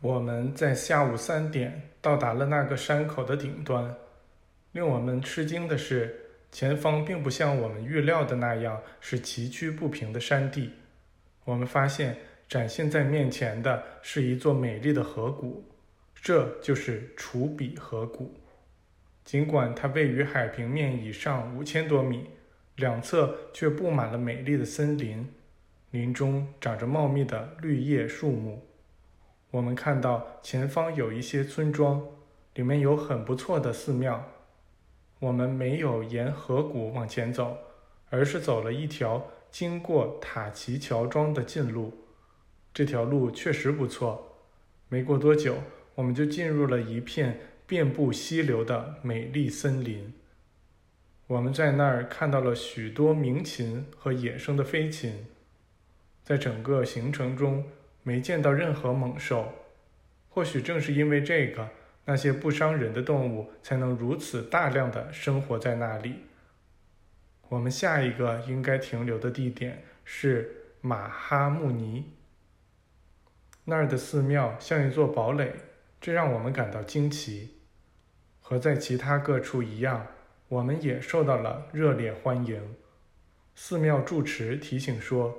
[0.00, 3.94] 我们在下午三点到达了那个山口的顶端。
[4.72, 6.14] 令我们吃惊的是，
[6.52, 10.70] 前方并不像我们预料的那样是崎岖不平的山地。
[11.44, 15.64] 我们发现展现在面前的是一座美丽的河谷，
[16.14, 18.34] 这就是楚比河谷。
[19.24, 22.28] 尽管它位于海平面以上五千多米，
[22.76, 25.26] 两侧却布满了美丽的森林，
[25.92, 28.65] 林中长着茂密的绿叶树木。
[29.56, 32.06] 我们看到前方有一些村庄，
[32.52, 34.22] 里面有很不错的寺庙。
[35.18, 37.56] 我们没有沿河谷往前走，
[38.10, 41.94] 而是走了一条经过塔奇乔庄的近路。
[42.74, 44.36] 这条路确实不错。
[44.90, 45.56] 没过多久，
[45.94, 50.12] 我们就进入了一片遍布溪流的美丽森林。
[51.28, 55.24] 我们在那儿看到了许多鸣禽和野生的飞禽。
[56.22, 57.64] 在整个行程中，
[58.06, 59.52] 没见到任何猛兽。
[60.28, 61.68] 或许正是因为这个。
[62.08, 66.20] 那些不伤人的动物才能如此大量的生活在那里。
[67.48, 72.12] 我们下一个应该停留的地点是马哈木尼，
[73.64, 75.52] 那儿的寺庙像一座堡垒，
[76.00, 77.56] 这让我们感到惊奇。
[78.40, 80.06] 和在其他各处一样，
[80.46, 82.76] 我们也受到了热烈欢迎。
[83.56, 85.36] 寺庙住持提醒说，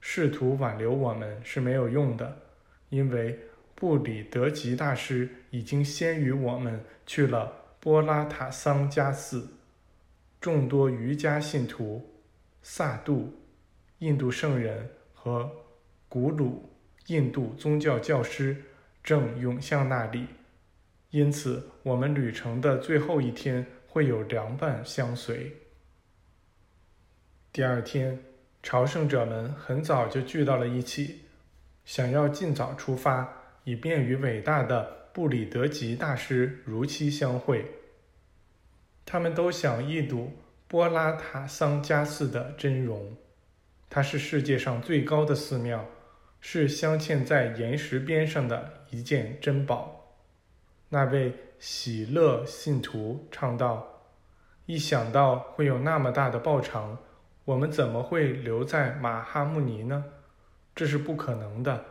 [0.00, 2.42] 试图挽留我们是没有用的，
[2.88, 3.38] 因为。
[3.80, 9.50] 布里德吉大师已经先于我们去了波拉塔桑加寺，
[10.40, 12.04] 众多瑜伽信徒、
[12.60, 13.32] 萨杜、
[14.00, 15.48] 印度圣人和
[16.08, 16.68] 古鲁
[17.06, 18.64] 印度宗教教师
[19.04, 20.26] 正涌向那里，
[21.10, 25.52] 因此我们旅程的最后一天会有凉拌相随。
[27.52, 28.18] 第二天，
[28.70, 31.22] 朝圣者们很早就聚到了一起，
[31.86, 33.26] 想要尽早出发。
[33.64, 37.64] 以便与伟大的布里德吉大师如期相会。
[39.06, 40.34] 他们都想一睹
[40.66, 43.16] 波拉塔桑加寺的真容。
[43.88, 45.86] 它是世界上最高的寺庙，
[46.38, 50.18] 是镶嵌在岩石边上的一件珍宝。
[50.90, 54.04] 那位喜乐信徒唱道
[54.66, 56.98] ：“一想到会有那么大的报偿，
[57.48, 60.04] 我们怎么会留在马哈木尼呢？
[60.74, 61.82] 这是不可能的。”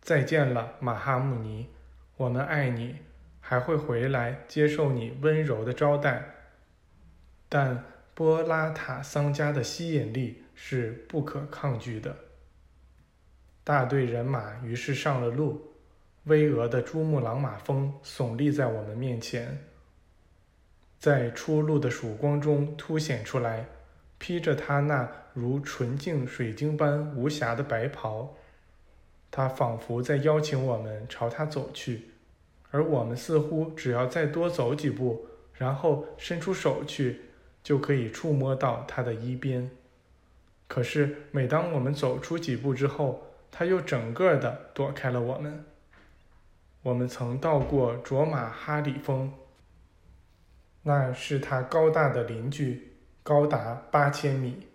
[0.00, 1.68] 再见了，马哈姆尼，
[2.16, 2.94] 我们爱你，
[3.40, 6.24] 还会回来接受你温柔的招待。
[7.48, 7.84] 但
[8.14, 12.14] 波拉塔桑加的吸引力是不可抗拒的。
[13.64, 15.74] 大队人马于是上了路，
[16.22, 19.58] 巍峨的珠穆朗玛峰耸立在我们面前，
[21.00, 23.66] 在初露的曙光中凸显出来，
[24.20, 28.36] 披着他那如纯净水晶般无瑕的白袍。
[29.32, 32.10] 他仿佛在邀请我们朝他走去，
[32.70, 37.22] 而我们似乎只要再多走几步，然后伸出手去，
[37.62, 39.70] 就可以触摸到他的衣边。
[40.66, 45.64] 可是每当我们走出几步之后，他又整个的躲开了我们。
[46.82, 49.32] 我们曾到过卓玛哈里峰，
[50.82, 52.89] 那是他高大的邻居，
[53.30, 54.66] 高达八千米，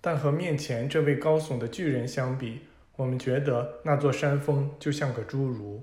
[0.00, 2.62] 但和面前这位高耸的巨人相比。
[2.96, 5.82] 我们觉得那座山峰就像个侏儒。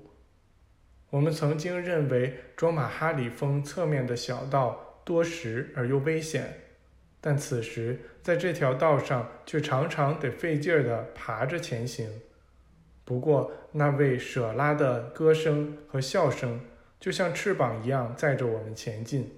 [1.10, 6.58] 我们曾经认为卓玛哈里峰侧面的小道多石而又危险，
[7.20, 12.10] 但此时在这条道上却常常得费劲儿地爬着前行。
[13.04, 16.60] 不过那位舍拉的歌声和笑声
[16.98, 19.30] 就像翅膀一样载着我们前进。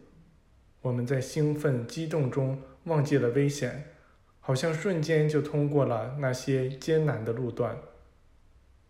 [0.83, 3.91] 我们在兴奋激动中忘记了危险。
[4.51, 7.77] 好像瞬间就通过了那些艰难的路段。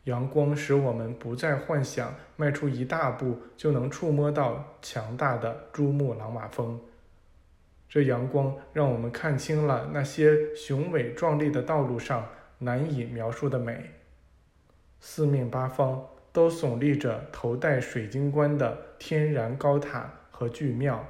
[0.05, 6.81] 阳光使我们不再幻想迈出一大步就能触摸到强大的珠穆朗玛峰。
[7.89, 12.27] 这阳光让我们看清了那些雄伟壮丽的道路上
[12.59, 13.91] 难以描述的美。
[15.01, 21.05] 四面八方都耸立着头戴水晶冠的天然高塔和巨庙，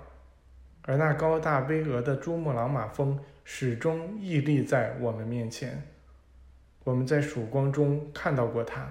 [0.82, 3.18] 而那高大巍峨的珠穆朗玛峰。
[3.52, 5.82] 始终屹立在我们面前。
[6.84, 8.88] 我们在曙光中看到过它，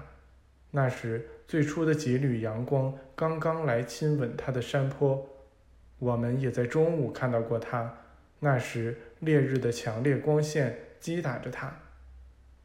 [0.72, 5.26] 那时最初的几缕阳光刚刚来亲吻它的山坡。
[5.98, 7.90] 我们也在中午看到过它，
[8.40, 11.74] 那时烈日的强烈光线击打着它。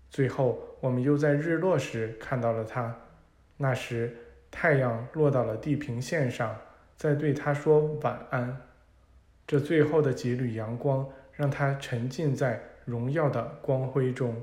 [0.10, 2.94] 最后，我们又在日落时看到了它，
[3.56, 4.14] 那时
[4.52, 6.60] 太阳落到了地平线上，
[6.98, 8.62] 在对它说晚安。
[9.46, 11.08] 这最后的几缕阳光。
[11.36, 14.42] 让它沉浸在荣耀的光辉中。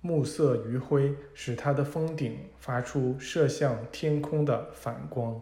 [0.00, 5.40] 暮色余晖使它的峰顶发出射向天空的反光。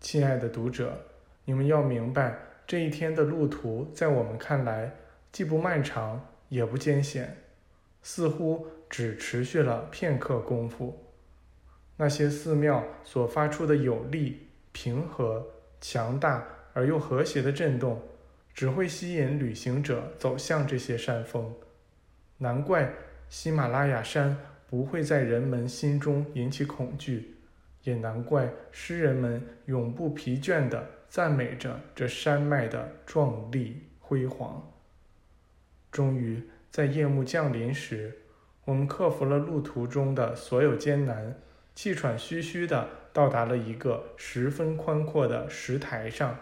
[0.00, 0.98] 亲爱的读者，
[1.44, 2.36] 你们要明白，
[2.66, 4.92] 这一天的路途在我们看来
[5.30, 7.36] 既不漫长也不艰险，
[8.02, 10.98] 似乎只持续了片刻功夫。
[11.96, 15.46] 那些寺庙所发出的有力、平和、
[15.80, 18.00] 强大而又和谐的震动，
[18.54, 21.54] 只会吸引旅行者走向这些山峰。
[22.38, 22.92] 难怪
[23.28, 24.36] 喜马拉雅山
[24.68, 27.36] 不会在人们心中引起恐惧，
[27.84, 34.72] 也难怪诗人们永不疲倦地赞美着这山脉的壮丽辉煌。
[35.90, 38.18] 终于在夜幕降临时，
[38.64, 41.34] 我们克服了路途中的所有艰难。
[41.74, 46.38] 气喘吁吁地到达了一个十分宽阔的石台上，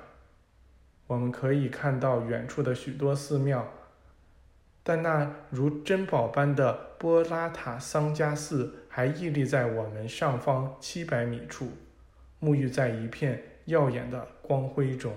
[1.11, 3.67] 我们可以看到远处的许多寺庙，
[4.85, 11.73] 但那如珍宝般的波拉塔桑加寺还屹立在我们上方七百米处，
[12.41, 15.13] 沐浴在一片耀眼的光辉中。